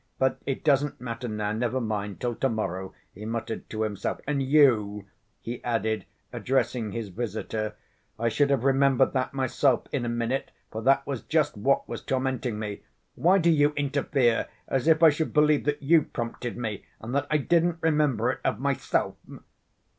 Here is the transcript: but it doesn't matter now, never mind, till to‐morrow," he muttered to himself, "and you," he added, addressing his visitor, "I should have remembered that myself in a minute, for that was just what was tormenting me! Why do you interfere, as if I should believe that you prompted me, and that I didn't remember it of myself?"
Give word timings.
but 0.17 0.41
it 0.47 0.63
doesn't 0.63 0.99
matter 0.99 1.27
now, 1.27 1.51
never 1.51 1.79
mind, 1.79 2.19
till 2.19 2.33
to‐morrow," 2.33 2.91
he 3.13 3.23
muttered 3.23 3.69
to 3.69 3.83
himself, 3.83 4.19
"and 4.25 4.41
you," 4.41 5.05
he 5.39 5.63
added, 5.63 6.05
addressing 6.33 6.91
his 6.91 7.09
visitor, 7.09 7.75
"I 8.17 8.27
should 8.27 8.49
have 8.49 8.63
remembered 8.63 9.13
that 9.13 9.35
myself 9.35 9.83
in 9.91 10.03
a 10.03 10.09
minute, 10.09 10.49
for 10.71 10.81
that 10.81 11.05
was 11.05 11.21
just 11.21 11.55
what 11.55 11.87
was 11.87 12.01
tormenting 12.01 12.57
me! 12.57 12.81
Why 13.13 13.37
do 13.37 13.51
you 13.51 13.73
interfere, 13.75 14.47
as 14.67 14.87
if 14.87 15.03
I 15.03 15.11
should 15.11 15.33
believe 15.35 15.65
that 15.65 15.83
you 15.83 16.01
prompted 16.01 16.57
me, 16.57 16.83
and 16.99 17.13
that 17.13 17.27
I 17.29 17.37
didn't 17.37 17.77
remember 17.83 18.31
it 18.31 18.39
of 18.43 18.57
myself?" 18.57 19.15